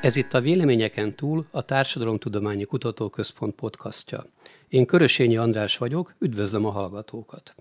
[0.00, 4.24] Ez itt a Véleményeken túl a Társadalomtudományi Kutatóközpont podcastja.
[4.68, 7.54] Én Körösényi András vagyok, üdvözlöm a hallgatókat.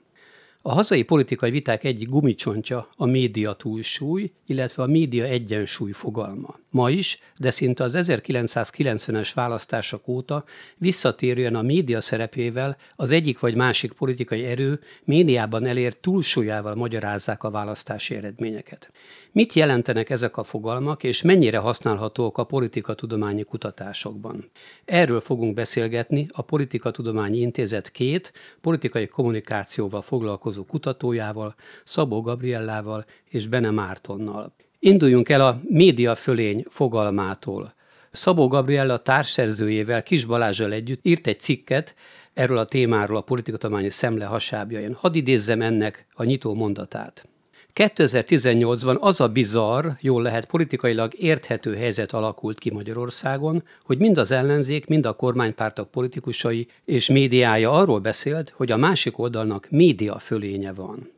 [0.62, 6.60] A hazai politikai viták egyik gumicsontja a média túlsúly, illetve a média egyensúly fogalma.
[6.72, 10.44] Ma is, de szinte az 1990-es választások óta
[10.78, 17.50] visszatérően a média szerepével az egyik vagy másik politikai erő médiában elért túlsúlyával magyarázzák a
[17.50, 18.92] választási eredményeket.
[19.32, 24.52] Mit jelentenek ezek a fogalmak, és mennyire használhatók a politikatudományi kutatásokban?
[24.86, 33.70] Erről fogunk beszélgetni a Politikatudományi Intézet két politikai kommunikációval foglalkozó kutatójával, Szabó Gabriellával és Bene
[33.70, 34.54] Mártonnal.
[34.80, 37.74] Induljunk el a média fölény fogalmától.
[38.12, 41.96] Szabó Gabriella társszerzőjével, Kis Balázsal együtt írt egy cikket
[42.34, 44.94] erről a témáról a politikatudományi szemle hasábjain.
[44.94, 47.28] Hadd idézzem ennek a nyitó mondatát.
[47.76, 54.32] 2018-ban az a bizarr, jól lehet politikailag érthető helyzet alakult ki Magyarországon, hogy mind az
[54.32, 60.74] ellenzék, mind a kormánypártok politikusai és médiája arról beszélt, hogy a másik oldalnak média fölénye
[60.74, 61.18] van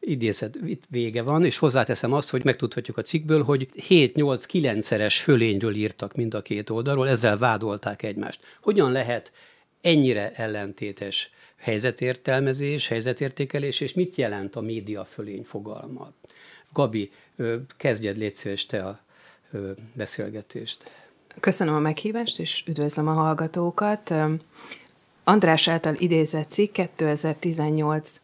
[0.00, 6.14] idézet itt vége van, és hozzáteszem azt, hogy megtudhatjuk a cikkből, hogy 7-8-9-szeres fölényről írtak
[6.14, 8.40] mind a két oldalról, ezzel vádolták egymást.
[8.60, 9.32] Hogyan lehet
[9.80, 16.12] ennyire ellentétes helyzetértelmezés, helyzetértékelés, és mit jelent a média fölény fogalma?
[16.72, 17.10] Gabi,
[17.76, 19.00] kezdjed légy szíves te a
[19.94, 20.90] beszélgetést.
[21.40, 24.14] Köszönöm a meghívást, és üdvözlöm a hallgatókat.
[25.24, 28.20] András által idézett cikk 2018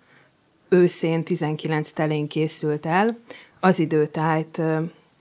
[0.69, 3.19] őszén 19 telén készült el.
[3.61, 4.61] Az időtájt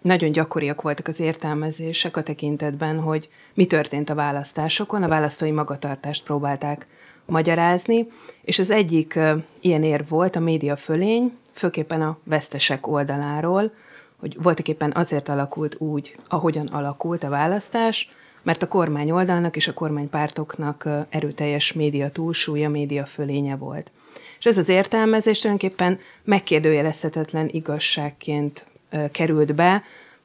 [0.01, 5.03] nagyon gyakoriak voltak az értelmezések a tekintetben, hogy mi történt a választásokon.
[5.03, 6.87] A választói magatartást próbálták
[7.25, 8.07] magyarázni,
[8.41, 9.19] és az egyik
[9.59, 13.71] ilyen ér volt a média fölény, főképpen a vesztesek oldaláról,
[14.19, 18.09] hogy voltak éppen azért alakult úgy, ahogyan alakult a választás,
[18.41, 23.91] mert a kormány oldalnak és a kormánypártoknak erőteljes média túlsúlya, média fölénye volt.
[24.39, 28.67] És ez az értelmezés tulajdonképpen megkérdőjelezhetetlen igazságként
[29.11, 29.83] került be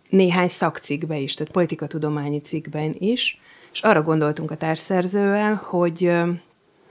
[0.09, 3.41] néhány szakcikkbe is, tehát politikatudományi cikkben is,
[3.73, 6.13] és arra gondoltunk a társszerzővel, hogy,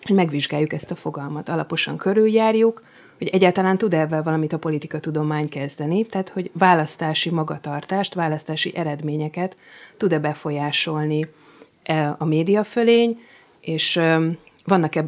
[0.04, 2.84] hogy megvizsgáljuk ezt a fogalmat, alaposan körüljárjuk,
[3.18, 9.58] hogy egyáltalán tud ebben valamit a politikatudomány kezdeni, tehát hogy választási magatartást, választási eredményeket
[9.98, 11.28] tud-e befolyásolni
[11.84, 13.20] e, a média fölény,
[13.60, 14.00] és
[14.66, 15.08] vannak-e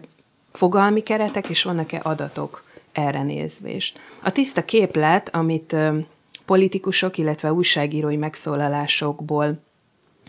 [0.51, 3.99] fogalmi keretek, és vannak-e adatok erre nézvést.
[4.23, 5.75] A tiszta képlet, amit
[6.45, 9.59] politikusok, illetve újságírói megszólalásokból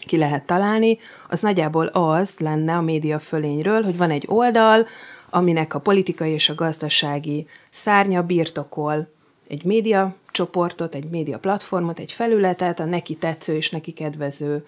[0.06, 4.87] ki lehet találni, az nagyjából az lenne a média fölényről, hogy van egy oldal,
[5.31, 9.09] aminek a politikai és a gazdasági szárnya birtokol
[9.49, 14.66] egy média csoportot, egy média platformot, egy felületet, a neki tetsző és neki kedvező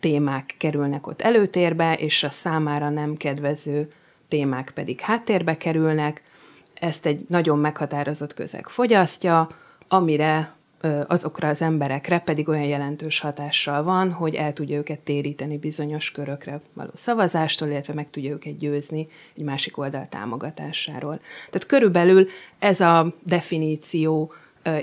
[0.00, 3.92] témák kerülnek ott előtérbe, és a számára nem kedvező
[4.28, 6.22] témák pedig háttérbe kerülnek,
[6.74, 9.48] ezt egy nagyon meghatározott közeg fogyasztja,
[9.88, 10.55] amire
[11.06, 16.60] azokra az emberekre pedig olyan jelentős hatással van, hogy el tudja őket téríteni bizonyos körökre
[16.72, 21.20] való szavazástól, illetve meg tudja őket győzni egy másik oldal támogatásáról.
[21.50, 22.26] Tehát körülbelül
[22.58, 24.32] ez a definíció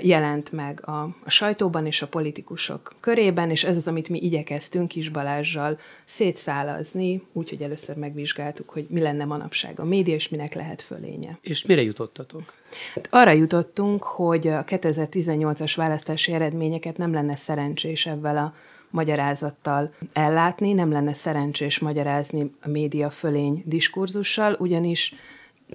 [0.02, 4.88] jelent meg a, a sajtóban és a politikusok körében, és ez az, amit mi igyekeztünk
[4.88, 10.82] Kis Balázsjal szétszálazni, úgyhogy először megvizsgáltuk, hogy mi lenne manapság a média, és minek lehet
[10.82, 11.38] fölénye.
[11.42, 12.52] És mire jutottatok?
[12.94, 18.54] Hát arra jutottunk, hogy a 2018-as választási eredményeket nem lenne szerencsés ebben a
[18.90, 25.14] magyarázattal ellátni, nem lenne szerencsés magyarázni a média fölény diskurzussal, ugyanis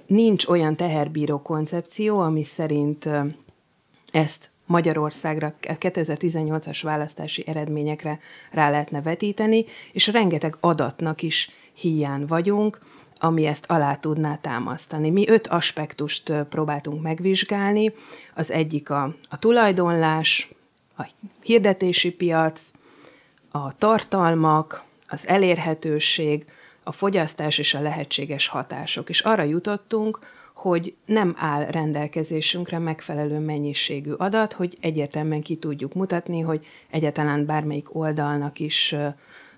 [0.06, 3.08] nincs olyan teherbíró koncepció, ami szerint
[4.12, 12.78] ezt Magyarországra 2018-as választási eredményekre rá lehetne vetíteni, és rengeteg adatnak is hiány vagyunk,
[13.18, 15.10] ami ezt alá tudná támasztani.
[15.10, 17.92] Mi öt aspektust próbáltunk megvizsgálni.
[18.34, 20.50] Az egyik a, a tulajdonlás,
[20.96, 21.08] a
[21.42, 22.62] hirdetési piac,
[23.50, 26.46] a tartalmak, az elérhetőség,
[26.82, 29.08] a fogyasztás és a lehetséges hatások.
[29.08, 30.18] És arra jutottunk,
[30.60, 37.94] hogy nem áll rendelkezésünkre megfelelő mennyiségű adat, hogy egyértelműen ki tudjuk mutatni, hogy egyáltalán bármelyik
[37.94, 39.06] oldalnak is ö,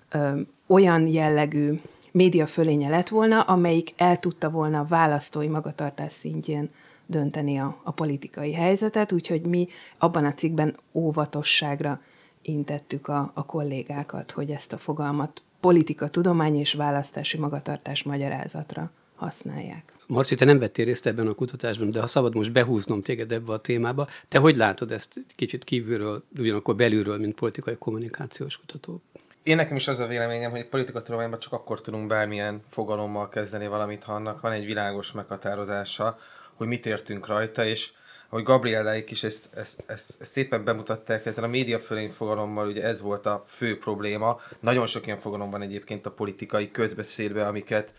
[0.09, 1.79] ö, olyan jellegű
[2.11, 6.69] média fölénye lett volna, amelyik el tudta volna választói magatartás szintjén
[7.05, 9.67] dönteni a, a politikai helyzetet, úgyhogy mi
[9.97, 12.01] abban a cikkben óvatosságra
[12.41, 18.91] intettük a, a kollégákat, hogy ezt a fogalmat politika, tudomány és választási magatartás magyarázatra
[19.23, 19.93] használják.
[20.07, 23.53] Marci, te nem vettél részt ebben a kutatásban, de ha szabad most behúznom téged ebbe
[23.53, 29.01] a témába, te hogy látod ezt kicsit kívülről, ugyanakkor belülről, mint politikai kommunikációs kutató?
[29.43, 33.67] Én nekem is az a véleményem, hogy egy politikatudományban csak akkor tudunk bármilyen fogalommal kezdeni
[33.67, 36.19] valamit, ha annak van egy világos meghatározása,
[36.53, 37.91] hogy mit értünk rajta, és
[38.29, 42.83] hogy Gabrielleik is ezt, ezt, ezt, ezt szépen bemutatták, ezzel a média fölény fogalommal ugye
[42.83, 44.39] ez volt a fő probléma.
[44.59, 47.93] Nagyon sok ilyen fogalom van egyébként a politikai közbeszédben, amiket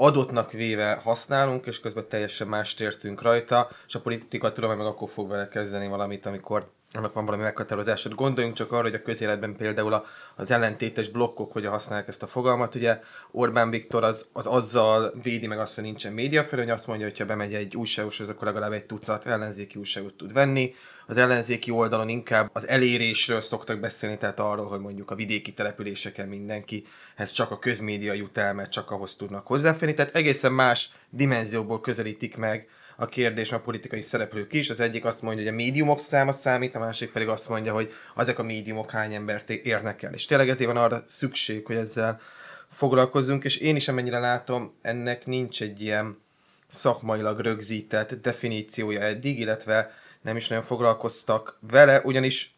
[0.00, 5.08] adottnak véve használunk, és közben teljesen más értünk rajta, és a politika tudomány meg akkor
[5.08, 8.14] fog vele kezdeni valamit, amikor annak van valami meghatározásod.
[8.14, 10.04] Gondoljunk csak arra, hogy a közéletben például
[10.36, 12.74] az ellentétes blokkok hogyan használják ezt a fogalmat.
[12.74, 13.00] Ugye
[13.30, 17.18] Orbán Viktor az, az azzal védi meg azt, hogy nincsen médiafölő, hogy azt mondja, hogy
[17.18, 20.74] ha bemegy egy újságoshoz, akkor legalább egy tucat ellenzéki újságot tud venni.
[21.06, 26.28] Az ellenzéki oldalon inkább az elérésről szoktak beszélni, tehát arról, hogy mondjuk a vidéki településeken
[26.28, 29.94] mindenkihez csak a közmédia jut el, mert csak ahhoz tudnak hozzáférni.
[29.94, 32.68] Tehát egészen más dimenzióból közelítik meg
[33.00, 34.70] a kérdés a politikai szereplők is.
[34.70, 37.92] Az egyik azt mondja, hogy a médiumok száma számít, a másik pedig azt mondja, hogy
[38.16, 40.12] ezek a médiumok hány embert érnek el.
[40.12, 42.20] És tényleg ezért van arra szükség, hogy ezzel
[42.72, 46.18] foglalkozzunk, és én is amennyire látom, ennek nincs egy ilyen
[46.68, 49.90] szakmailag rögzített definíciója eddig, illetve
[50.22, 52.56] nem is nagyon foglalkoztak vele, ugyanis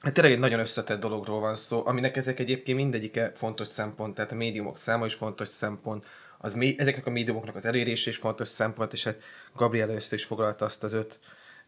[0.00, 4.32] Hát tényleg egy nagyon összetett dologról van szó, aminek ezek egyébként mindegyike fontos szempont, tehát
[4.32, 6.06] a médiumok száma is fontos szempont,
[6.44, 9.22] az, ezeknek a médiumoknak az elérése is fontos szempont, és hát
[9.56, 11.18] Gabriela össze is foglalta azt az öt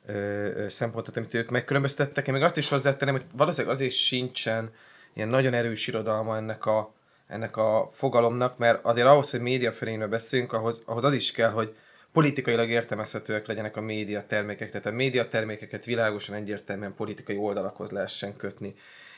[0.06, 2.26] ö, ö, szempontot, amit ők megkülönböztettek.
[2.26, 4.72] Én még azt is hozzátenném, hogy valószínűleg azért sincsen
[5.14, 6.94] ilyen nagyon erős irodalma ennek a,
[7.28, 11.50] ennek a fogalomnak, mert azért ahhoz, hogy média fölényről beszélünk, ahhoz, ahhoz az is kell,
[11.50, 11.74] hogy
[12.12, 18.36] politikailag értelmezhetőek legyenek a média termékek, tehát a média termékeket világosan egyértelműen politikai oldalakhoz lehessen
[18.36, 18.74] kötni.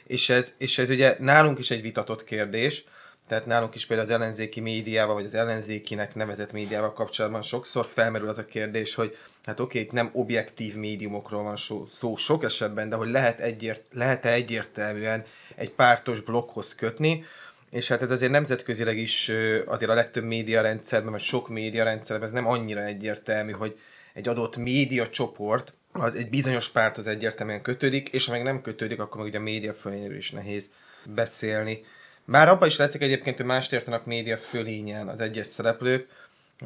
[0.06, 2.84] És ez, és ez ugye nálunk is egy vitatott kérdés,
[3.28, 8.28] tehát nálunk is például az ellenzéki médiával, vagy az ellenzékinek nevezett médiával kapcsolatban sokszor felmerül
[8.28, 12.88] az a kérdés, hogy hát oké, itt nem objektív médiumokról van szó, szó sok esetben,
[12.88, 17.24] de hogy lehet egyért, lehet-e egyértelműen egy pártos blokkhoz kötni,
[17.70, 19.32] és hát ez azért nemzetközileg is
[19.66, 23.78] azért a legtöbb média rendszerben, vagy sok média rendszerben ez nem annyira egyértelmű, hogy
[24.14, 28.60] egy adott média csoport az egy bizonyos párt az egyértelműen kötődik, és ha meg nem
[28.60, 30.70] kötődik, akkor meg ugye a média fölényről is nehéz
[31.04, 31.84] beszélni.
[32.30, 36.08] Bár abban is látszik egyébként, hogy mást értenek média fölényen az egyes szereplők.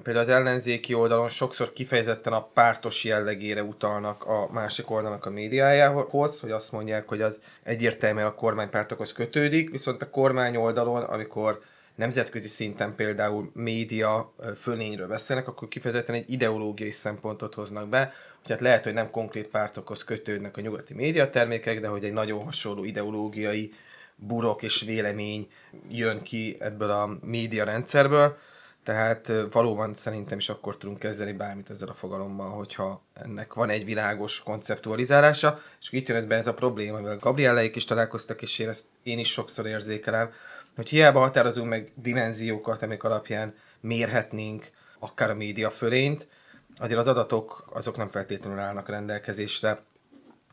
[0.02, 6.40] Például az ellenzéki oldalon sokszor kifejezetten a pártos jellegére utalnak a másik oldalnak a médiájához,
[6.40, 11.62] hogy azt mondják, hogy az egyértelműen a kormánypártokhoz kötődik, viszont a kormány oldalon, amikor
[11.94, 18.12] nemzetközi szinten például média fölényről beszélnek, akkor kifejezetten egy ideológiai szempontot hoznak be,
[18.46, 22.84] tehát lehet, hogy nem konkrét pártokhoz kötődnek a nyugati médiatermékek, de hogy egy nagyon hasonló
[22.84, 23.72] ideológiai
[24.26, 25.48] burok és vélemény
[25.88, 28.36] jön ki ebből a média rendszerből,
[28.84, 33.84] tehát valóban szerintem is akkor tudunk kezdeni bármit ezzel a fogalommal, hogyha ennek van egy
[33.84, 38.68] világos konceptualizálása, és itt jön be ez a probléma, amivel Gabrielleik is találkoztak, és én
[38.68, 40.30] ezt én is sokszor érzékelem,
[40.76, 46.28] hogy hiába határozunk meg dimenziókat, amik alapján mérhetnénk akár a média fölényt,
[46.78, 49.82] azért az adatok azok nem feltétlenül állnak rendelkezésre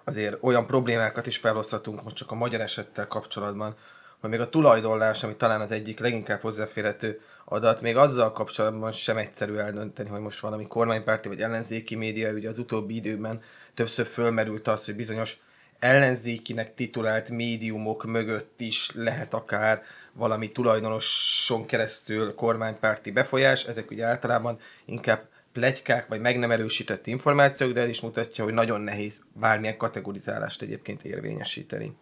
[0.09, 3.75] azért olyan problémákat is felhozhatunk most csak a magyar esettel kapcsolatban,
[4.19, 9.17] hogy még a tulajdonlás, ami talán az egyik leginkább hozzáférhető adat, még azzal kapcsolatban sem
[9.17, 13.41] egyszerű eldönteni, hogy most valami kormánypárti vagy ellenzéki média, ugye az utóbbi időben
[13.73, 15.37] többször fölmerült az, hogy bizonyos
[15.79, 24.59] ellenzékinek titulált médiumok mögött is lehet akár valami tulajdonoson keresztül kormánypárti befolyás, ezek ugye általában
[24.85, 29.77] inkább plegykák, vagy meg nem erősített információk, de ez is mutatja, hogy nagyon nehéz bármilyen
[29.77, 31.93] kategorizálást egyébként érvényesíteni.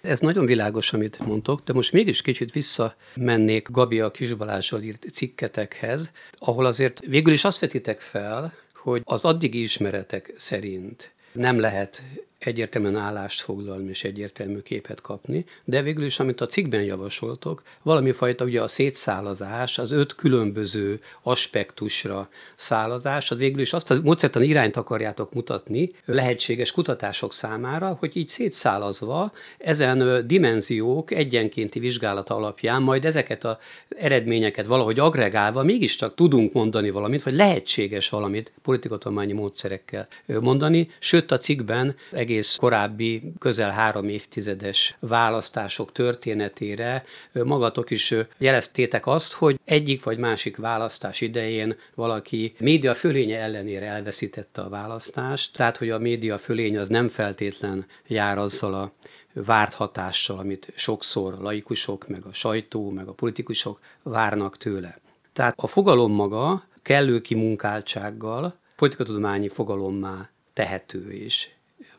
[0.00, 6.12] Ez nagyon világos, amit mondtok, de most mégis kicsit visszamennék Gabi a Kisbalázsral írt cikketekhez,
[6.38, 12.02] ahol azért végül is azt vetitek fel, hogy az addigi ismeretek szerint nem lehet
[12.46, 18.12] egyértelműen állást foglalni és egyértelmű képet kapni, de végül is, amit a cikkben javasoltok, valami
[18.12, 24.42] fajta ugye a szétszálazás, az öt különböző aspektusra szálazás, az végül is azt a módszertan
[24.42, 33.04] irányt akarjátok mutatni lehetséges kutatások számára, hogy így szétszálazva ezen dimenziók egyenkénti vizsgálata alapján majd
[33.04, 33.56] ezeket az
[33.88, 41.38] eredményeket valahogy agregálva mégiscsak tudunk mondani valamit, vagy lehetséges valamit politikatományi módszerekkel mondani, sőt a
[41.38, 50.02] cikkben egész egész korábbi közel három évtizedes választások történetére magatok is jeleztétek azt, hogy egyik
[50.04, 56.38] vagy másik választás idején valaki média fölénye ellenére elveszítette a választást, tehát hogy a média
[56.38, 58.92] fölény az nem feltétlen jár azzal a
[59.32, 64.98] várt hatással, amit sokszor laikusok, meg a sajtó, meg a politikusok várnak tőle.
[65.32, 71.48] Tehát a fogalom maga kellő kimunkáltsággal politikatudományi fogalommá tehető és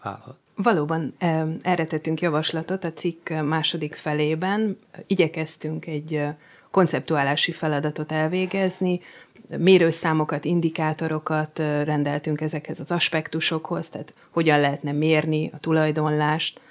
[0.03, 0.35] válhat.
[0.55, 1.13] Valóban
[1.61, 4.77] erre tettünk javaslatot a cikk második felében.
[5.07, 6.21] Igyekeztünk egy
[6.71, 9.01] konceptuálási feladatot elvégezni,
[9.57, 16.61] mérőszámokat, indikátorokat rendeltünk ezekhez az aspektusokhoz, tehát hogyan lehetne mérni a tulajdonlást,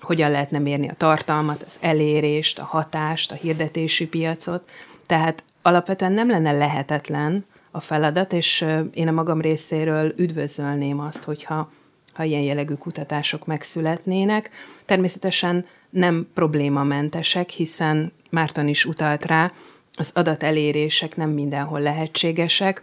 [0.00, 4.68] hogyan lehetne mérni a tartalmat, az elérést, a hatást, a hirdetési piacot.
[5.06, 11.72] Tehát alapvetően nem lenne lehetetlen a feladat, és én a magam részéről üdvözölném azt, hogyha
[12.20, 14.50] ha ilyen jellegű kutatások megszületnének.
[14.84, 19.52] Természetesen nem problémamentesek, hiszen Márton is utalt rá,
[19.94, 22.82] az adatelérések nem mindenhol lehetségesek.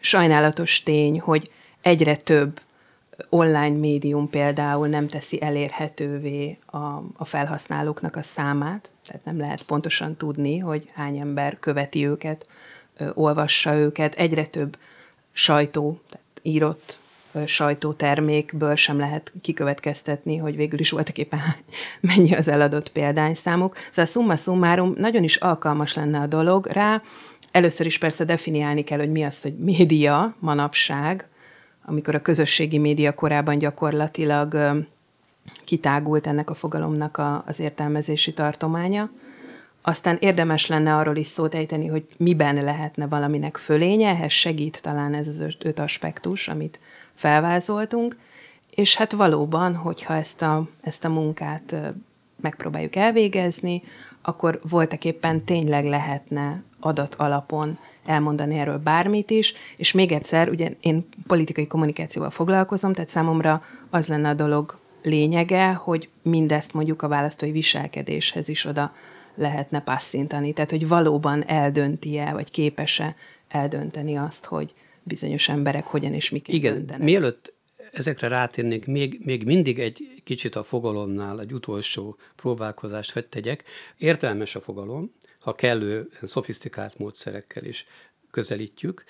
[0.00, 1.50] Sajnálatos tény, hogy
[1.80, 2.60] egyre több
[3.28, 6.76] online médium például nem teszi elérhetővé a,
[7.16, 12.46] a felhasználóknak a számát, tehát nem lehet pontosan tudni, hogy hány ember követi őket,
[12.96, 14.14] ö, olvassa őket.
[14.14, 14.78] Egyre több
[15.32, 17.04] sajtó, tehát írott
[17.46, 21.40] sajtótermékből sem lehet kikövetkeztetni, hogy végül is voltak éppen
[22.00, 23.76] mennyi az eladott példányszámuk.
[23.76, 27.02] Szóval summa summarum nagyon is alkalmas lenne a dolog rá.
[27.50, 31.28] Először is persze definiálni kell, hogy mi az, hogy média manapság,
[31.84, 34.56] amikor a közösségi média korában gyakorlatilag
[35.64, 39.10] kitágult ennek a fogalomnak a, az értelmezési tartománya.
[39.82, 45.14] Aztán érdemes lenne arról is szót ejteni, hogy miben lehetne valaminek fölénye, ehhez segít talán
[45.14, 46.78] ez az öt aspektus, amit
[47.16, 48.16] felvázoltunk,
[48.70, 51.76] és hát valóban, hogyha ezt a, ezt a munkát
[52.40, 53.82] megpróbáljuk elvégezni,
[54.22, 60.70] akkor voltak éppen tényleg lehetne adat alapon elmondani erről bármit is, és még egyszer, ugye
[60.80, 67.08] én politikai kommunikációval foglalkozom, tehát számomra az lenne a dolog lényege, hogy mindezt mondjuk a
[67.08, 68.94] választói viselkedéshez is oda
[69.34, 73.14] lehetne passzintani, tehát hogy valóban eldönti-e, vagy képes-e
[73.48, 74.74] eldönteni azt, hogy,
[75.06, 77.02] bizonyos emberek hogyan és miket Igen, döntenek.
[77.02, 77.54] mielőtt
[77.92, 83.64] ezekre rátérnék, még, még mindig egy kicsit a fogalomnál egy utolsó próbálkozást hogy tegyek.
[83.98, 87.86] Értelmes a fogalom, ha kellő szofisztikált módszerekkel is
[88.30, 89.04] közelítjük.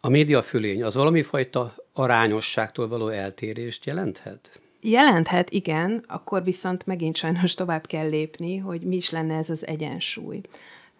[0.00, 4.60] A média fölény az valami fajta arányosságtól való eltérést jelenthet?
[4.80, 9.66] Jelenthet, igen, akkor viszont megint sajnos tovább kell lépni, hogy mi is lenne ez az
[9.66, 10.40] egyensúly.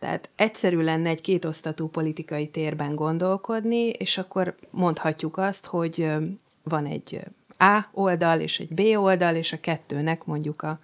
[0.02, 6.12] Tehát egyszerű lenne egy kétosztatú politikai térben gondolkodni, és akkor mondhatjuk azt, hogy
[6.62, 7.20] van egy
[7.58, 10.78] A oldal és egy B oldal, és a kettőnek mondjuk a,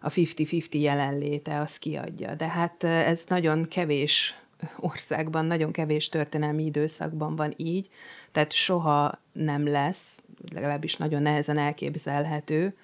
[0.00, 2.34] a 50-50 jelenléte az kiadja.
[2.34, 4.38] De hát ez nagyon kevés
[4.76, 7.88] országban, nagyon kevés történelmi időszakban van így,
[8.32, 10.22] tehát soha nem lesz,
[10.52, 12.76] legalábbis nagyon nehezen elképzelhető,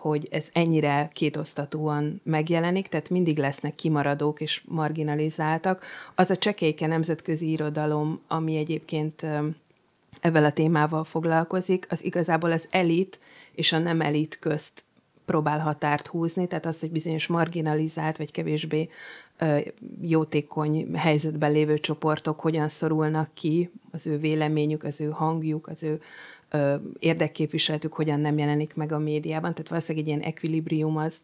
[0.00, 5.84] hogy ez ennyire kétosztatúan megjelenik, tehát mindig lesznek kimaradók és marginalizáltak.
[6.14, 9.26] Az a csekéke nemzetközi irodalom, ami egyébként
[10.20, 13.20] ezzel a témával foglalkozik, az igazából az elit
[13.52, 14.84] és a nem elit közt
[15.24, 18.88] próbál határt húzni, tehát az, hogy bizonyos marginalizált vagy kevésbé
[20.00, 26.00] jótékony helyzetben lévő csoportok hogyan szorulnak ki, az ő véleményük, az ő hangjuk, az ő
[26.98, 31.16] érdekképviseletük hogyan nem jelenik meg a médiában, tehát valószínűleg egy ilyen ekvilibrium az,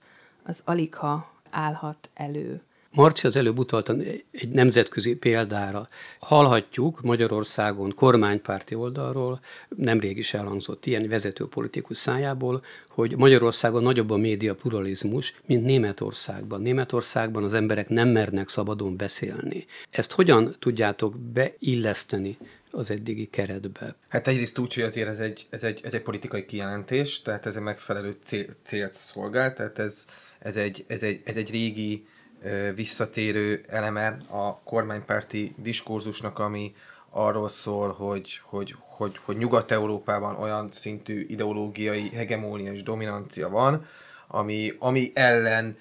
[0.43, 2.62] az alig ha állhat elő.
[2.95, 4.00] Marci az előbb utaltan
[4.31, 5.88] egy nemzetközi példára.
[6.19, 9.40] Hallhatjuk Magyarországon kormánypárti oldalról,
[9.76, 16.62] nemrég is elhangzott ilyen vezető politikus szájából, hogy Magyarországon nagyobb a média pluralizmus, mint Németországban.
[16.62, 19.66] Németországban az emberek nem mernek szabadon beszélni.
[19.90, 22.38] Ezt hogyan tudjátok beilleszteni
[22.75, 23.95] az eddigi keretbe?
[24.09, 27.57] Hát egyrészt úgy, hogy azért ez egy, ez egy, ez egy politikai kijelentés, tehát ez
[27.57, 30.04] egy megfelelő cél, célt szolgál, tehát ez,
[30.38, 32.07] ez, egy, ez, egy, ez egy régi
[32.75, 36.75] visszatérő eleme a kormánypárti diskurzusnak, ami
[37.11, 43.87] arról szól, hogy, hogy, hogy, hogy Nyugat-Európában olyan szintű ideológiai hegemónia és dominancia van,
[44.28, 45.76] ami, ami ellen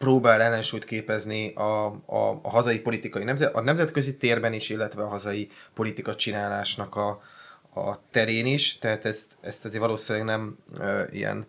[0.00, 5.08] próbál ellensúlyt képezni a, a, a hazai politikai nemzet, a nemzetközi térben is, illetve a
[5.08, 7.08] hazai politika csinálásnak a,
[7.74, 11.46] a terén is, tehát ezt, ezt azért valószínűleg nem ö, ilyen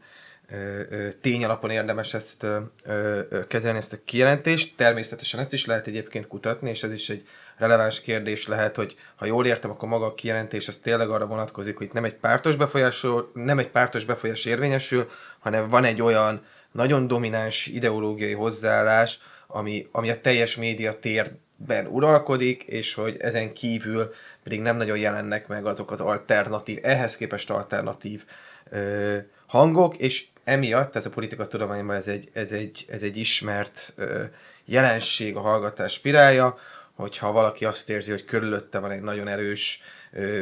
[1.22, 4.78] tény alapon érdemes ezt ö, ö, kezelni, ezt a kijelentést.
[4.78, 7.28] Természetesen ezt is lehet egyébként kutatni, és ez is egy
[7.58, 11.78] releváns kérdés lehet, hogy ha jól értem, akkor maga a kijelentés az tényleg arra vonatkozik,
[11.78, 17.08] hogy nem egy pártos befolyás, nem egy pártos befolyás érvényesül, hanem van egy olyan nagyon
[17.08, 24.14] domináns ideológiai hozzáállás, ami, ami a teljes média térben uralkodik, és hogy ezen kívül
[24.44, 28.24] pedig nem nagyon jelennek meg azok az alternatív, ehhez képest alternatív
[28.70, 33.94] ö, hangok, és emiatt ez a politika tudományban ez egy, ez egy, ez egy ismert
[33.96, 34.24] ö,
[34.66, 36.58] jelenség a hallgatás spirálja,
[36.96, 39.82] hogyha valaki azt érzi, hogy körülötte van egy nagyon erős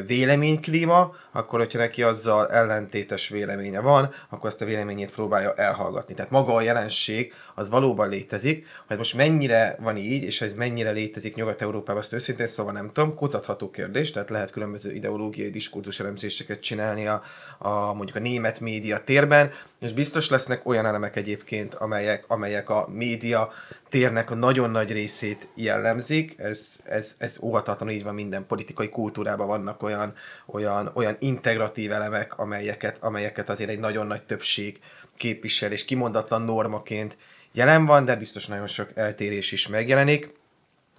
[0.07, 6.13] véleményklíma, akkor hogyha neki azzal ellentétes véleménye van, akkor azt a véleményét próbálja elhallgatni.
[6.13, 10.91] Tehát maga a jelenség az valóban létezik, hogy most mennyire van így, és ez mennyire
[10.91, 16.59] létezik Nyugat-Európában, azt őszintén szóval nem tudom, kutatható kérdés, tehát lehet különböző ideológiai diskurzus elemzéseket
[16.59, 17.23] csinálni a,
[17.57, 22.87] a mondjuk a német média térben, és biztos lesznek olyan elemek egyébként, amelyek, amelyek a
[22.91, 23.51] média
[23.89, 29.47] térnek a nagyon nagy részét jellemzik, ez, ez, ez óhatatlanul így van minden politikai kultúrában
[29.47, 30.13] vannak olyan,
[30.45, 34.79] olyan, olyan integratív elemek, amelyeket, amelyeket azért egy nagyon nagy többség
[35.17, 37.17] képvisel, és kimondatlan normaként
[37.51, 40.33] jelen van, de biztos nagyon sok eltérés is megjelenik.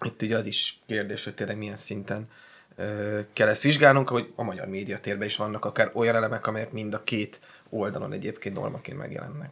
[0.05, 2.29] Itt ugye az is kérdés, hogy tényleg milyen szinten
[2.77, 6.95] ö, kell ezt vizsgálnunk, hogy a magyar médiatérben is vannak akár olyan elemek, amelyek mind
[6.95, 7.41] a két
[7.71, 9.51] oldalon egyébként normaként megjelennek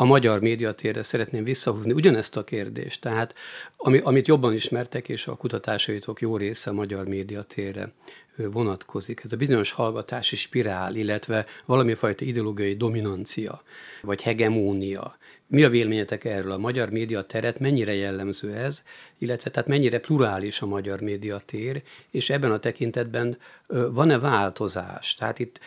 [0.00, 3.00] a magyar médiatérre szeretném visszahúzni ugyanezt a kérdést.
[3.00, 3.34] Tehát
[3.76, 7.92] ami, amit jobban ismertek, és a kutatásaitok jó része a magyar médiatérre
[8.36, 9.20] vonatkozik.
[9.24, 13.62] Ez a bizonyos hallgatási spirál, illetve valami fajta ideológiai dominancia,
[14.02, 15.16] vagy hegemónia.
[15.46, 16.52] Mi a véleményetek erről?
[16.52, 18.84] A magyar médiateret mennyire jellemző ez,
[19.18, 25.14] illetve tehát mennyire plurális a magyar médiatér, és ebben a tekintetben van-e változás?
[25.14, 25.60] Tehát itt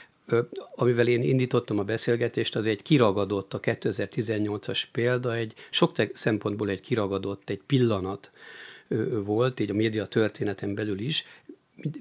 [0.76, 6.82] amivel én indítottam a beszélgetést, az egy kiragadott, a 2018-as példa, egy sok szempontból egy
[6.82, 8.32] kiragadott, egy pillanat
[9.24, 11.26] volt, így a média történeten belül is.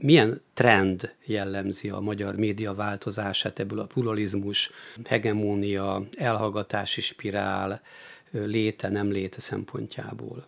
[0.01, 4.71] Milyen trend jellemzi a magyar média változását ebből a pluralizmus,
[5.05, 7.83] hegemónia, elhallgatási spirál,
[8.31, 10.45] léte, nem léte szempontjából?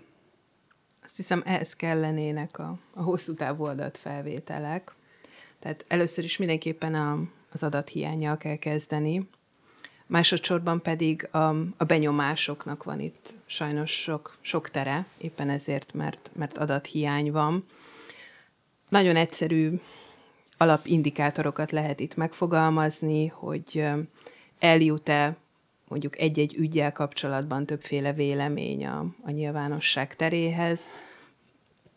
[1.04, 4.92] Azt hiszem, ehhez kellenének a, a hosszú távú adatfelvételek.
[5.58, 7.22] Tehát először is mindenképpen a,
[7.54, 9.28] az adathiányjal kell kezdeni.
[10.06, 16.58] Másodszorban pedig a, a benyomásoknak van itt sajnos sok, sok tere, éppen ezért, mert, mert
[16.58, 17.64] adathiány van.
[18.88, 19.80] Nagyon egyszerű
[20.56, 23.84] alapindikátorokat lehet itt megfogalmazni, hogy
[24.58, 25.36] eljut-e
[25.88, 30.80] mondjuk egy-egy ügyel kapcsolatban többféle vélemény a, a nyilvánosság teréhez,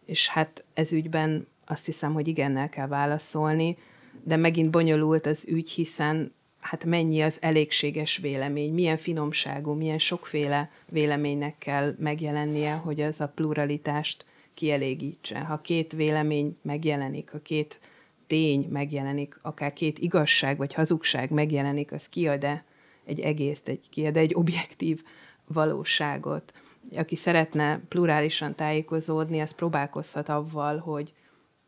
[0.06, 3.78] és hát ez ügyben azt hiszem, hogy igennel kell válaszolni,
[4.23, 10.71] de megint bonyolult az ügy, hiszen hát mennyi az elégséges vélemény, milyen finomságú, milyen sokféle
[10.89, 15.39] véleménynek kell megjelennie, hogy az a pluralitást kielégítse.
[15.39, 17.80] Ha két vélemény megjelenik, ha két
[18.27, 22.63] tény megjelenik, akár két igazság vagy hazugság megjelenik, az kiad-e
[23.06, 25.03] egy egészt, egy, kiad egy objektív
[25.47, 26.53] valóságot.
[26.95, 31.13] Aki szeretne plurálisan tájékozódni, az próbálkozhat avval, hogy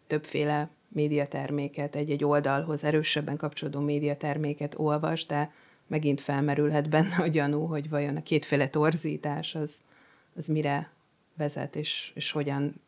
[0.08, 5.52] többféle médiaterméket, egy-egy oldalhoz erősebben kapcsolódó médiaterméket olvas, de
[5.88, 9.72] megint felmerülhet benne a gyanú, hogy vajon a kétféle torzítás az,
[10.36, 10.92] az mire
[11.38, 12.82] vezet, és, és hogyan,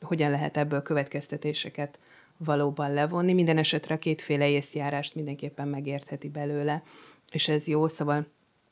[0.00, 1.98] hogyan lehet ebből következtetéseket
[2.36, 3.32] valóban levonni.
[3.32, 6.82] Minden esetre a kétféle észjárást mindenképpen megértheti belőle,
[7.32, 8.26] és ez jó, szóval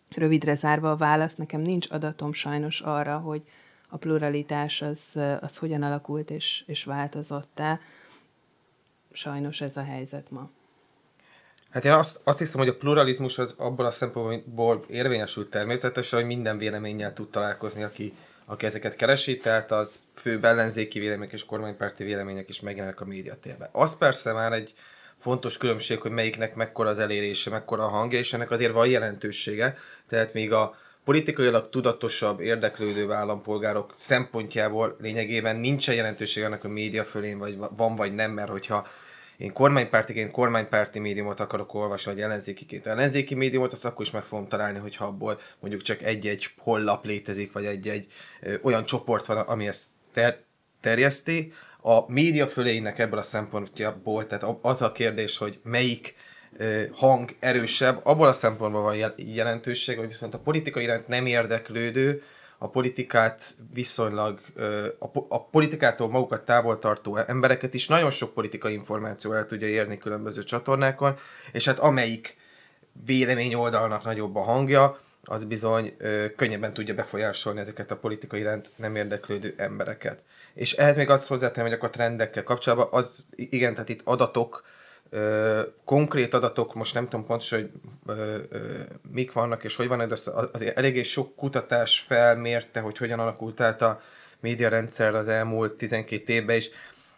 [0.09, 3.43] rövidre zárva a válasz, nekem nincs adatom sajnos arra, hogy
[3.89, 7.81] a pluralitás az, az hogyan alakult és, és változott-e
[9.17, 10.51] sajnos ez a helyzet ma.
[11.71, 16.29] Hát én azt, azt hiszem, hogy a pluralizmus az abból a szempontból érvényesült természetesen, hogy
[16.29, 22.05] minden véleménnyel tud találkozni, aki, aki ezeket keresi, tehát az fő ellenzéki vélemények és kormánypárti
[22.05, 23.69] vélemények is megjelennek a médiatérben.
[23.73, 24.75] Az persze már egy
[25.19, 29.77] fontos különbség, hogy melyiknek mekkora az elérése, mekkora a hangja, és ennek azért van jelentősége.
[30.09, 37.39] Tehát még a politikailag tudatosabb, érdeklődő állampolgárok szempontjából lényegében nincsen jelentőség annak a média fölén,
[37.39, 38.87] vagy van vagy nem, mert hogyha
[39.37, 44.49] én kormánypártiként kormánypárti médiumot akarok olvasni, vagy ellenzékiként ellenzéki médiumot, azt akkor is meg fogom
[44.49, 48.07] találni, hogyha abból mondjuk csak egy-egy hollap létezik, vagy egy-egy
[48.41, 50.45] ö, olyan csoport van, ami ezt ter-
[50.81, 51.53] terjeszti.
[51.81, 56.15] A média fölének ebből a szempontjából, tehát az a kérdés, hogy melyik
[56.57, 62.23] ö, hang erősebb, abból a szempontból van jelentőség, hogy viszont a politika iránt nem érdeklődő,
[62.59, 64.41] a politikát viszonylag,
[65.29, 70.43] a, politikától magukat távol tartó embereket is nagyon sok politikai információ el tudja érni különböző
[70.43, 71.17] csatornákon,
[71.53, 72.37] és hát amelyik
[73.05, 75.97] vélemény oldalnak nagyobb a hangja, az bizony
[76.37, 80.23] könnyebben tudja befolyásolni ezeket a politikai iránt nem érdeklődő embereket.
[80.55, 84.65] És ehhez még azt hozzátenném, hogy akkor a trendekkel kapcsolatban, az igen, tehát itt adatok,
[85.11, 87.71] Ö, konkrét adatok, most nem tudom pontosan, hogy
[88.17, 88.59] ö, ö,
[89.11, 93.61] mik vannak és hogy van, de az, azért eléggé sok kutatás felmérte, hogy hogyan alakult
[93.61, 94.01] át a
[94.41, 96.71] médiarendszer az elmúlt 12 évben, és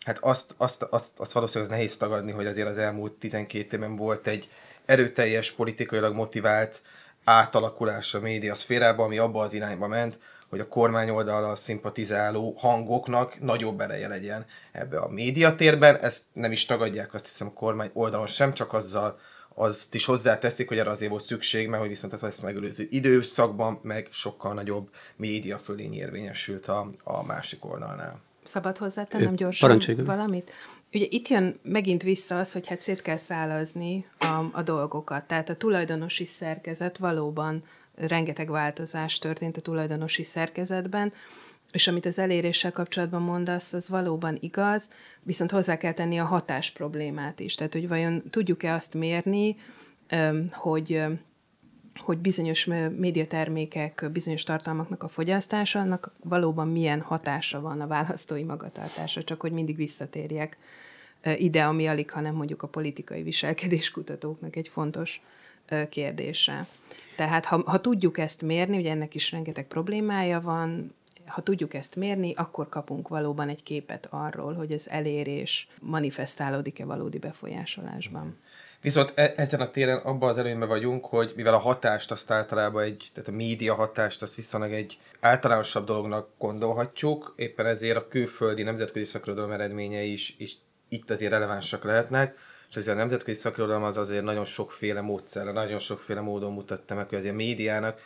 [0.04, 3.96] hát azt, azt, azt, azt valószínűleg az nehéz tagadni, hogy azért az elmúlt 12 évben
[3.96, 4.48] volt egy
[4.84, 6.82] erőteljes, politikailag motivált
[7.24, 13.40] átalakulás a média szférában, ami abba az irányba ment, hogy a kormány oldalra szimpatizáló hangoknak
[13.40, 15.96] nagyobb ereje legyen ebbe a médiatérben.
[15.96, 19.18] Ezt nem is tagadják, azt hiszem a kormány oldalon sem, csak azzal
[19.54, 23.78] azt is hozzáteszik, hogy erre azért volt szükség, mert hogy viszont az ezt megelőző időszakban
[23.82, 28.20] meg sokkal nagyobb média fölény érvényesült a, a másik oldalnál.
[28.44, 30.50] Szabad hozzátennem gyorsan valamit?
[30.92, 35.24] Ugye itt jön megint vissza az, hogy hát szét kell szálazni a, a dolgokat.
[35.24, 37.64] Tehát a tulajdonosi szerkezet valóban
[38.06, 41.12] rengeteg változás történt a tulajdonosi szerkezetben,
[41.72, 44.90] és amit az eléréssel kapcsolatban mondasz, az valóban igaz,
[45.22, 47.54] viszont hozzá kell tenni a hatás problémát is.
[47.54, 49.56] Tehát, hogy vajon tudjuk-e azt mérni,
[50.52, 51.02] hogy
[51.98, 52.64] hogy bizonyos
[52.96, 59.52] médiatermékek, bizonyos tartalmaknak a fogyasztása, annak valóban milyen hatása van a választói magatartásra, csak hogy
[59.52, 60.56] mindig visszatérjek
[61.36, 65.20] ide, ami alig, hanem mondjuk a politikai viselkedéskutatóknak egy fontos
[65.88, 66.66] kérdése.
[67.18, 70.94] Tehát ha, ha tudjuk ezt mérni, ugye ennek is rengeteg problémája van,
[71.26, 77.18] ha tudjuk ezt mérni, akkor kapunk valóban egy képet arról, hogy az elérés manifestálódik-e valódi
[77.18, 78.38] befolyásolásban.
[78.80, 82.82] Viszont e- ezen a téren abban az előnyben vagyunk, hogy mivel a hatást azt általában
[82.82, 88.62] egy, tehát a média hatást azt viszonylag egy általánosabb dolognak gondolhatjuk, éppen ezért a külföldi
[88.62, 90.56] nemzetközi szakirodalom eredményei is, is
[90.88, 92.36] itt azért relevánsak lehetnek,
[92.68, 97.08] és azért a nemzetközi szakirodalom az azért nagyon sokféle módszerre, nagyon sokféle módon mutatta meg,
[97.08, 98.00] hogy azért a médiának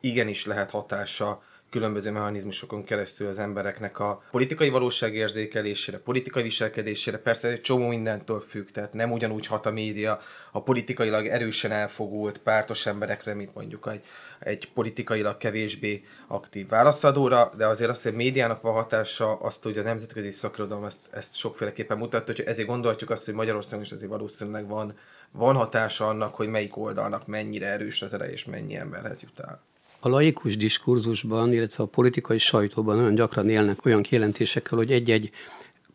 [0.00, 7.60] igenis lehet hatása különböző mechanizmusokon keresztül az embereknek a politikai valóságérzékelésére, politikai viselkedésére, persze egy
[7.60, 10.20] csomó mindentől függ, tehát nem ugyanúgy hat a média
[10.52, 14.04] a politikailag erősen elfogult pártos emberekre, mint mondjuk egy,
[14.38, 19.78] egy politikailag kevésbé aktív válaszadóra, de azért azt, hogy a médiának van hatása, azt, hogy
[19.78, 24.10] a nemzetközi szakirodalom ezt, ezt sokféleképpen mutatja, hogy ezért gondolhatjuk azt, hogy Magyarországon is azért
[24.10, 24.98] valószínűleg van,
[25.32, 29.67] van hatása annak, hogy melyik oldalnak mennyire erős az ereje és mennyi emberhez jut el.
[30.00, 35.30] A laikus diskurzusban, illetve a politikai sajtóban nagyon gyakran élnek olyan kijelentésekkel, hogy egy-egy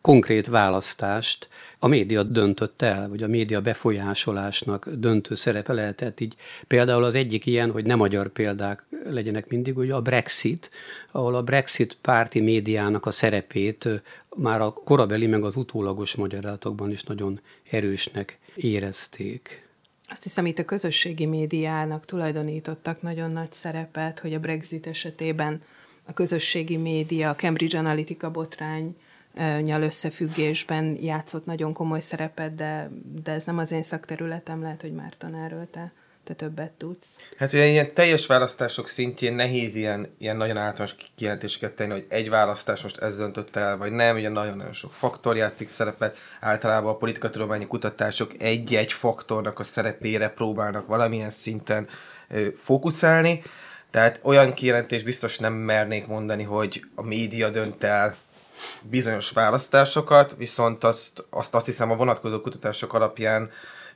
[0.00, 6.20] konkrét választást a média döntött el, vagy a média befolyásolásnak döntő szerepe lehetett.
[6.20, 6.34] Így
[6.66, 10.70] például az egyik ilyen, hogy nem magyar példák legyenek mindig, hogy a Brexit,
[11.10, 13.88] ahol a Brexit párti médiának a szerepét
[14.36, 17.40] már a korabeli meg az utólagos magyarátokban is nagyon
[17.70, 19.63] erősnek érezték.
[20.08, 25.62] Azt hiszem, itt a közösségi médiának tulajdonítottak nagyon nagy szerepet, hogy a Brexit esetében
[26.06, 28.96] a közösségi média, a Cambridge Analytica botrány
[29.62, 32.90] nyal összefüggésben játszott nagyon komoly szerepet, de,
[33.22, 35.68] de ez nem az én szakterületem, lehet, hogy már tanárról
[36.24, 37.06] te többet tudsz.
[37.38, 42.28] Hát ugye ilyen teljes választások szintjén nehéz ilyen, ilyen nagyon általános kijelentéseket tenni, hogy egy
[42.28, 46.96] választás most ez döntött el, vagy nem, ugye nagyon-nagyon sok faktor játszik szerepet, általában a
[46.96, 51.88] politikatudományi kutatások egy-egy faktornak a szerepére próbálnak valamilyen szinten
[52.28, 53.42] ö, fókuszálni,
[53.90, 58.16] tehát olyan kijelentés biztos nem mernék mondani, hogy a média dönt el
[58.82, 63.50] bizonyos választásokat, viszont azt, azt, azt hiszem a vonatkozó kutatások alapján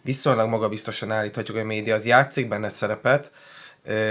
[0.08, 3.32] viszonylag magabiztosan állíthatjuk, hogy a média az játszik benne szerepet,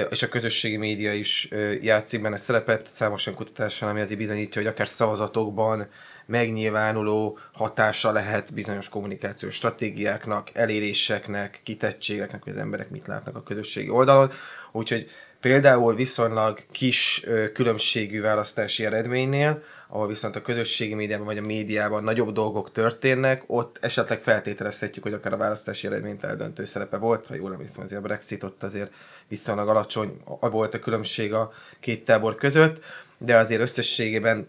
[0.10, 1.50] és a közösségi média is
[1.82, 5.88] játszik benne szerepet, számos olyan kutatáson, ami azért bizonyítja, hogy akár szavazatokban
[6.26, 13.90] megnyilvánuló hatása lehet bizonyos kommunikációs stratégiáknak, eléréseknek, kitettségeknek, hogy az emberek mit látnak a közösségi
[13.90, 14.32] oldalon.
[14.72, 15.10] Úgyhogy
[15.42, 22.32] például viszonylag kis különbségű választási eredménynél ahol viszont a közösségi médiában vagy a médiában nagyobb
[22.32, 27.54] dolgok történnek, ott esetleg feltételezhetjük, hogy akár a választási eredményt eldöntő szerepe volt, ha jól
[27.54, 28.92] emlékszem, azért a Brexit ott azért
[29.28, 32.84] viszonylag alacsony volt a különbség a két tábor között,
[33.18, 34.48] de azért összességében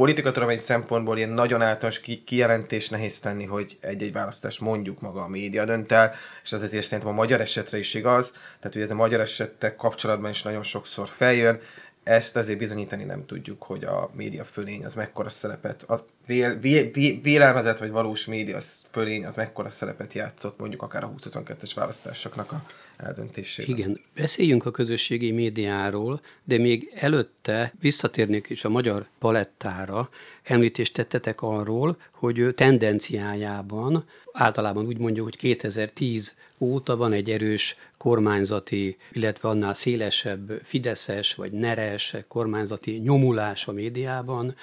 [0.00, 5.64] politikatudomány szempontból ilyen nagyon általános kijelentés nehéz tenni, hogy egy-egy választás mondjuk maga a média
[5.64, 8.94] dönt el, és ez azért szerintem a magyar esetre is igaz, tehát ugye ez a
[8.94, 11.60] magyar esettek kapcsolatban is nagyon sokszor feljön,
[12.10, 16.90] ezt azért bizonyítani nem tudjuk, hogy a média fölény az mekkora szerepet, a vél, vél,
[16.90, 18.58] vél, vélelmezett vagy valós média
[18.90, 22.62] fölény az mekkora szerepet játszott mondjuk akár a 2022-es választásoknak a
[22.96, 23.76] eldöntésében.
[23.76, 30.08] Igen, beszéljünk a közösségi médiáról, de még előtte visszatérnék is a magyar palettára.
[30.42, 38.96] Említést tettetek arról, hogy tendenciájában általában úgy mondja, hogy 2010 óta van egy erős kormányzati,
[39.12, 44.54] illetve annál szélesebb fideszes vagy neres kormányzati nyomulás a médiában,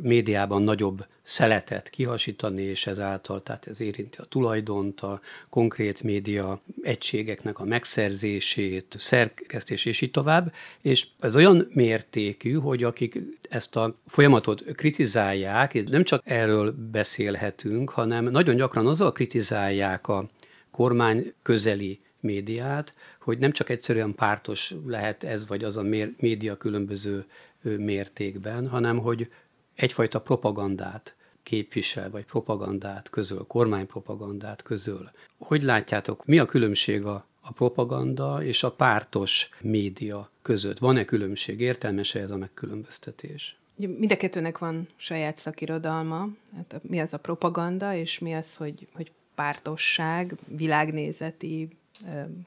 [0.00, 7.58] médiában nagyobb szeletet kihasítani, és ezáltal, tehát ez érinti a tulajdont, a konkrét média egységeknek
[7.58, 14.64] a megszerzését, szerkesztés és így tovább, és ez olyan mértékű, hogy akik ezt a folyamatot
[14.74, 20.28] kritizálják, nem csak erről beszélhetünk, hanem nagyon gyakran azzal kritizálják a
[20.70, 25.82] kormány közeli médiát, hogy nem csak egyszerűen pártos lehet ez vagy az a
[26.16, 27.24] média különböző
[27.62, 29.30] mértékben, hanem hogy
[29.74, 35.10] egyfajta propagandát képvisel, vagy propagandát közöl, kormánypropagandát közöl.
[35.38, 40.78] Hogy látjátok, mi a különbség a, a propaganda és a pártos média között?
[40.78, 41.60] Van-e különbség?
[41.60, 43.56] Értelmes-e ez a megkülönböztetés?
[43.76, 46.28] Mind a kettőnek van saját szakirodalma.
[46.56, 51.68] Hát mi az a propaganda, és mi az, hogy, hogy pártosság, világnézeti,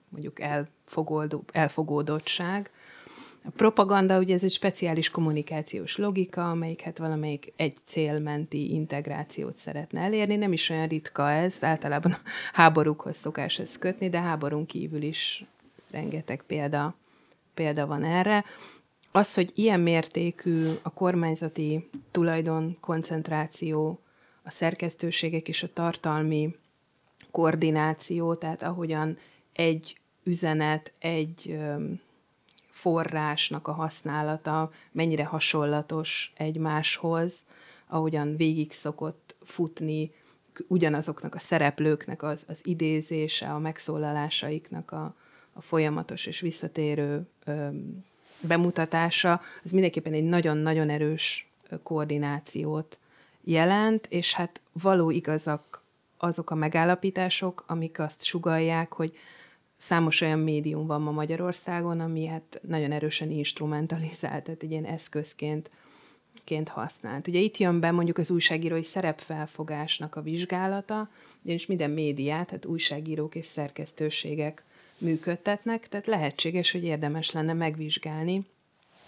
[0.10, 0.40] mondjuk
[1.52, 2.72] elfogódottság.
[3.46, 10.02] A propaganda ugye ez egy speciális kommunikációs logika, amelyik hát valamelyik egy célmenti integrációt szeretne
[10.02, 10.36] elérni.
[10.36, 12.20] Nem is olyan ritka ez, általában a
[12.54, 15.46] háborúkhoz szokás ezt kötni, de háborún kívül is
[15.92, 16.96] rengeteg példa,
[17.54, 18.46] példa van erre.
[19.12, 24.00] Az, hogy ilyen mértékű a kormányzati tulajdon koncentráció,
[24.44, 26.56] a szerkesztőségek és a tartalmi
[27.32, 29.18] koordináció, tehát ahogyan
[29.54, 31.60] egy üzenet, egy
[32.70, 37.34] forrásnak a használata mennyire hasonlatos egymáshoz,
[37.88, 40.12] ahogyan végig szokott futni
[40.68, 45.16] ugyanazoknak a szereplőknek az, az idézése, a megszólalásaiknak a,
[45.54, 47.68] a folyamatos és visszatérő ö,
[48.42, 51.48] bemutatása, az mindenképpen egy nagyon-nagyon erős
[51.84, 52.98] koordinációt
[53.44, 55.83] jelent, és hát való igazak
[56.24, 59.18] azok a megállapítások, amik azt sugalják, hogy
[59.76, 65.70] számos olyan médium van ma Magyarországon, ami hát nagyon erősen instrumentalizált, tehát egy ilyen eszközként
[66.44, 67.28] ként használt.
[67.28, 71.10] Ugye itt jön be mondjuk az újságírói szerepfelfogásnak a vizsgálata,
[71.44, 74.64] ugyanis minden médiát, hát újságírók és szerkesztőségek
[74.98, 78.46] működtetnek, tehát lehetséges, hogy érdemes lenne megvizsgálni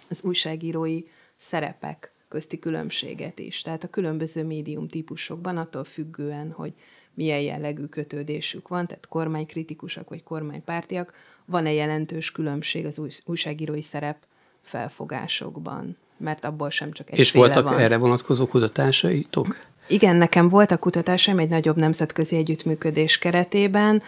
[0.10, 1.04] az újságírói
[1.38, 3.62] szerepek közti különbséget is.
[3.62, 6.74] Tehát a különböző médium típusokban attól függően, hogy
[7.16, 11.14] milyen jellegű kötődésük van, tehát kormánykritikusak vagy kormánypártiak,
[11.46, 14.18] van-e jelentős különbség az új, újságírói szerep
[14.62, 17.80] felfogásokban, mert abból sem csak egy És voltak van.
[17.80, 19.56] erre vonatkozó kutatásaitok?
[19.88, 24.02] Igen, nekem voltak kutatásaim egy nagyobb nemzetközi együttműködés keretében,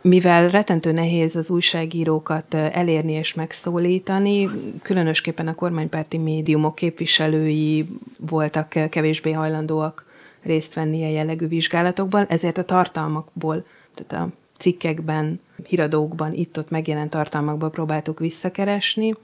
[0.00, 4.50] mivel retentő nehéz az újságírókat elérni és megszólítani,
[4.82, 7.86] különösképpen a kormánypárti médiumok képviselői
[8.18, 10.06] voltak kevésbé hajlandóak
[10.44, 17.70] részt venni a jellegű vizsgálatokban, ezért a tartalmakból, tehát a cikkekben, híradókban, itt-ott megjelent tartalmakból
[17.70, 19.14] próbáltuk visszakeresni,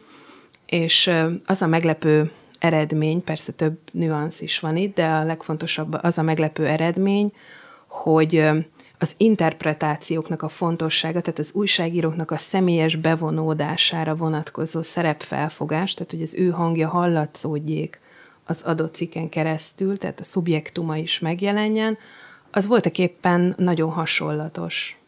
[0.67, 1.11] és
[1.47, 6.23] az a meglepő eredmény, persze több nüansz is van itt, de a legfontosabb az a
[6.23, 7.33] meglepő eredmény,
[7.87, 8.49] hogy
[8.99, 16.35] az interpretációknak a fontossága, tehát az újságíróknak a személyes bevonódására vonatkozó szerepfelfogás, tehát hogy az
[16.35, 18.00] ő hangja hallatszódjék
[18.51, 21.99] az adott cikken keresztül, tehát a szubjektuma is megjelenjen,
[22.51, 24.99] az voltak éppen nagyon hasonlatos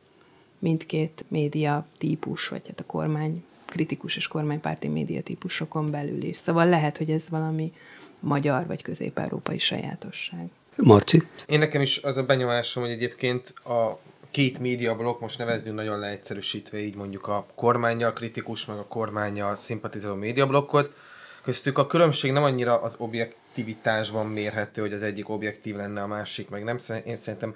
[0.58, 6.36] mindkét média típus, vagy hát a kormány kritikus és kormánypárti média típusokon belül is.
[6.36, 7.72] Szóval lehet, hogy ez valami
[8.20, 10.48] magyar vagy közép-európai sajátosság.
[10.76, 11.22] Marci?
[11.46, 13.98] Én nekem is az a benyomásom, hogy egyébként a
[14.30, 19.56] két média blokk, most nevezzünk nagyon leegyszerűsítve így mondjuk a kormányjal kritikus, meg a kormányjal
[19.56, 20.94] szimpatizáló médiablokkot,
[21.42, 26.48] Köztük a különbség nem annyira az objektivitásban mérhető, hogy az egyik objektív lenne, a másik
[26.48, 26.78] meg nem.
[27.04, 27.54] Én szerintem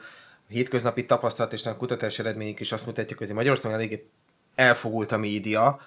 [0.48, 4.08] a hétköznapi tapasztalat és a kutatási eredmények is azt mutatják, hogy Magyarországon eléggé
[4.54, 5.80] elfogult a média,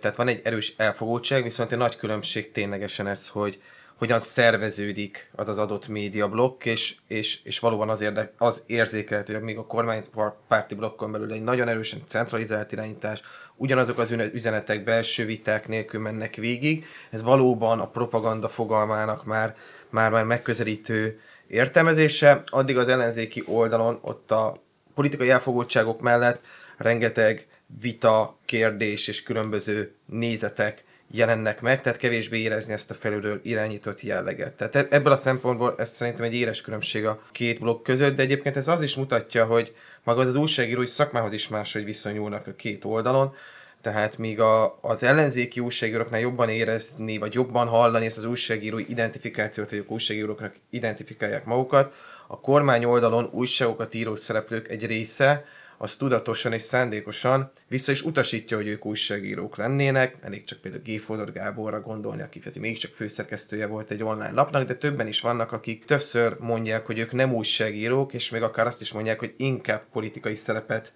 [0.00, 3.62] tehát van egy erős elfogultság, viszont egy nagy különbség ténylegesen ez, hogy
[3.96, 9.34] hogyan szerveződik az az adott média blokk, és, és, és valóban az, érde, az érzékelhető,
[9.34, 13.22] hogy még a kormánypárti blokkon belül egy nagyon erősen centralizált irányítás,
[13.56, 16.86] ugyanazok az üzenetek belső viták nélkül mennek végig.
[17.10, 19.56] Ez valóban a propaganda fogalmának már,
[19.90, 22.42] már, már megközelítő értelmezése.
[22.46, 24.62] Addig az ellenzéki oldalon ott a
[24.94, 26.44] politikai elfogultságok mellett
[26.76, 27.46] rengeteg
[27.80, 34.52] vita, kérdés és különböző nézetek jelennek meg, tehát kevésbé érezni ezt a felülről irányított jelleget.
[34.52, 38.22] Tehát e- ebből a szempontból ez szerintem egy éles különbség a két blokk között, de
[38.22, 42.84] egyébként ez az is mutatja, hogy maga az, újságírói szakmához is máshogy viszonyulnak a két
[42.84, 43.34] oldalon,
[43.80, 49.68] tehát míg a, az ellenzéki újságíróknál jobban érezni, vagy jobban hallani ezt az újságírói identifikációt,
[49.68, 51.94] hogy a újságíróknak identifikálják magukat,
[52.28, 55.44] a kormány oldalon újságokat író szereplők egy része
[55.78, 60.16] az tudatosan és szándékosan vissza is utasítja, hogy ők újságírók lennének.
[60.22, 61.00] Elég csak például G.
[61.00, 65.52] Fodor Gáborra gondolni, aki ez mégiscsak főszerkesztője volt egy online lapnak, de többen is vannak,
[65.52, 69.82] akik többször mondják, hogy ők nem újságírók, és még akár azt is mondják, hogy inkább
[69.92, 70.92] politikai szerepet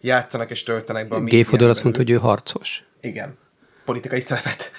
[0.00, 1.44] játszanak és töltenek be a G.
[1.44, 2.84] Fodor azt mondta, hogy ő harcos.
[3.00, 3.48] Igen
[3.84, 4.70] politikai szerepet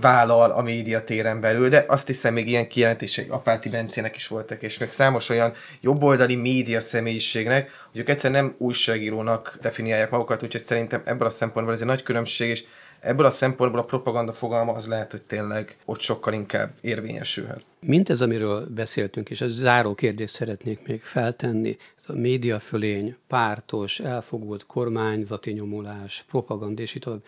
[0.00, 4.62] vállal a média téren belül, de azt hiszem még ilyen kijelentései Apáti Bencének is voltak,
[4.62, 10.62] és még számos olyan jobboldali média személyiségnek, hogy ők egyszer nem újságírónak definiálják magukat, úgyhogy
[10.62, 12.64] szerintem ebből a szempontból ez egy nagy különbség, és
[13.00, 17.64] ebből a szempontból a propaganda fogalma az lehet, hogy tényleg ott sokkal inkább érvényesülhet.
[17.80, 24.00] Mint ez, amiről beszéltünk, és ez záró kérdést szeretnék még feltenni, ez a médiafölény, pártos,
[24.00, 27.22] elfogult kormányzati nyomulás, propaganda és így tovább.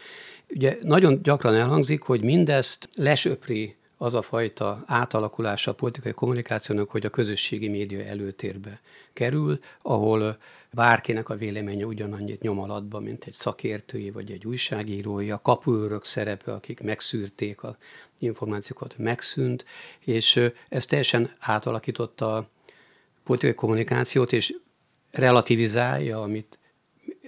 [0.49, 7.07] Ugye nagyon gyakran elhangzik, hogy mindezt lesöpri az a fajta átalakulása a politikai kommunikációnak, hogy
[7.07, 8.81] a közösségi média előtérbe
[9.13, 10.37] kerül, ahol
[10.73, 16.53] bárkinek a véleménye ugyanannyit nyom alatba, mint egy szakértői vagy egy újságírói, a kapuőrök szerepe,
[16.53, 17.77] akik megszűrték a
[18.19, 19.65] információkat, megszűnt,
[20.01, 22.49] és ez teljesen átalakította a
[23.25, 24.55] politikai kommunikációt, és
[25.11, 26.59] relativizálja, amit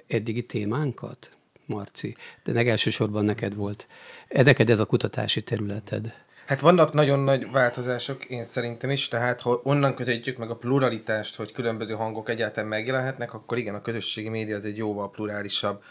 [0.07, 3.87] eddigi témánkat, Marci, de legelsősorban neked volt.
[4.29, 6.24] Neked ez a kutatási területed.
[6.47, 11.37] Hát vannak nagyon nagy változások, én szerintem is, tehát ha onnan közelítjük meg a pluralitást,
[11.37, 15.83] hogy különböző hangok egyáltalán megjelenhetnek, akkor igen, a közösségi média az egy jóval plurálisabb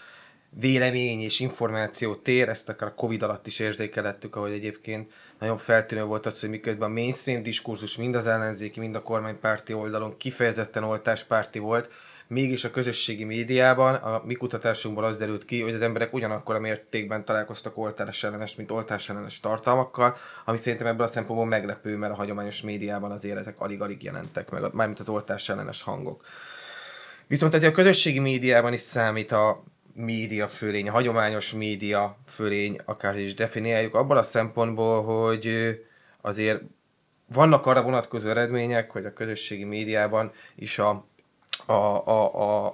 [0.50, 6.04] vélemény és információ tér, ezt akár a Covid alatt is érzékelettük, ahogy egyébként nagyon feltűnő
[6.04, 10.84] volt az, hogy miközben a mainstream diskurzus mind az ellenzéki, mind a kormánypárti oldalon kifejezetten
[10.84, 11.90] oltáspárti volt,
[12.28, 16.60] mégis a közösségi médiában a mi kutatásunkból az derült ki, hogy az emberek ugyanakkor a
[16.60, 22.14] mértékben találkoztak oltás ellenes, mint oltás ellenes tartalmakkal, ami szerintem ebből a szempontból meglepő, mert
[22.14, 26.26] a hagyományos médiában azért ezek alig-alig jelentek meg, mármint az oltás ellenes hangok.
[27.28, 33.18] Viszont ezért a közösségi médiában is számít a média fölény, a hagyományos média fölény, akár
[33.18, 35.78] is definiáljuk, abban a szempontból, hogy
[36.22, 36.62] azért
[37.28, 41.08] vannak arra vonatkozó eredmények, hogy a közösségi médiában is a
[41.66, 42.68] a, a, a,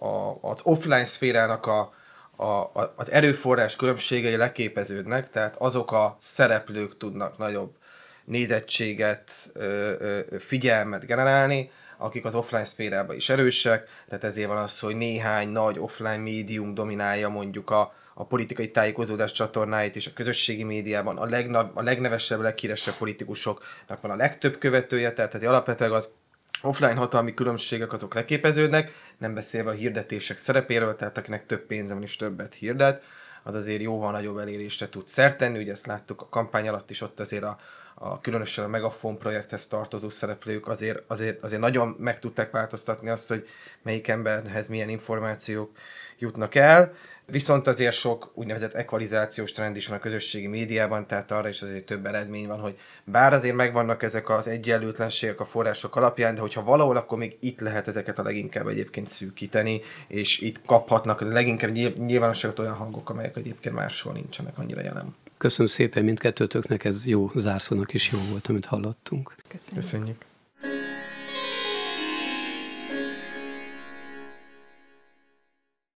[0.00, 1.92] a, az offline szférának a,
[2.36, 7.72] a, az erőforrás különbségei leképeződnek, tehát azok a szereplők tudnak nagyobb
[8.24, 9.52] nézettséget,
[10.38, 15.78] figyelmet generálni, akik az offline szférában is erősek, tehát ezért van az, hogy néhány nagy
[15.78, 21.16] offline médium dominálja mondjuk a, a politikai tájékozódás csatornáit és a közösségi médiában.
[21.18, 26.08] A, legnav, a legnevesebb, leghíresebb politikusoknak van a legtöbb követője, tehát ez alapvetően az
[26.62, 32.02] offline hatalmi különbségek azok leképeződnek, nem beszélve a hirdetések szerepéről, tehát akinek több pénze van
[32.02, 33.04] és többet hirdet,
[33.42, 37.00] az azért jóval nagyobb elérésre tud szert tenni, ugye ezt láttuk a kampány alatt is,
[37.00, 37.56] ott azért a,
[37.94, 43.28] a különösen a Megafon projekthez tartozó szereplők azért, azért, azért nagyon meg tudták változtatni azt,
[43.28, 43.48] hogy
[43.82, 45.70] melyik emberhez milyen információk
[46.18, 46.92] jutnak el.
[47.30, 51.84] Viszont azért sok úgynevezett ekvalizációs trend is van a közösségi médiában, tehát arra is azért
[51.84, 56.62] több eredmény van, hogy bár azért megvannak ezek az egyenlőtlenségek a források alapján, de hogyha
[56.62, 62.58] valahol, akkor még itt lehet ezeket a leginkább egyébként szűkíteni, és itt kaphatnak leginkább nyilvánosságot
[62.58, 65.14] olyan hangok, amelyek egyébként máshol nincsenek annyira jelen.
[65.38, 69.34] Köszönöm szépen mindkettőtöknek, ez jó zárszónak is jó volt, amit hallottunk.
[69.48, 69.74] Köszönjük.
[69.74, 70.29] Köszönjük.